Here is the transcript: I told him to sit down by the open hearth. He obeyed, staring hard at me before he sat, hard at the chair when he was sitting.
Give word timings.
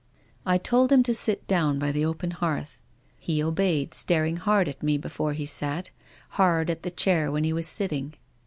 I 0.47 0.57
told 0.57 0.91
him 0.91 1.03
to 1.03 1.13
sit 1.13 1.45
down 1.45 1.77
by 1.77 1.91
the 1.91 2.05
open 2.07 2.31
hearth. 2.31 2.81
He 3.19 3.43
obeyed, 3.43 3.93
staring 3.93 4.37
hard 4.37 4.67
at 4.67 4.81
me 4.81 4.97
before 4.97 5.33
he 5.33 5.45
sat, 5.45 5.91
hard 6.29 6.71
at 6.71 6.81
the 6.81 6.89
chair 6.89 7.31
when 7.31 7.43
he 7.43 7.53
was 7.53 7.67
sitting. 7.67 8.15